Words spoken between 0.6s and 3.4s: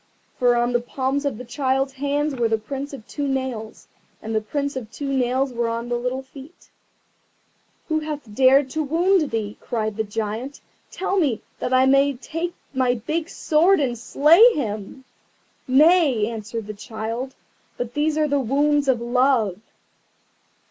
the palms of the child's hands were the prints of two